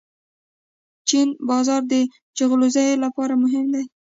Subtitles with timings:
[0.03, 0.03] د
[1.09, 1.93] چین بازار د
[2.37, 3.83] جلغوزیو لپاره مهم دی.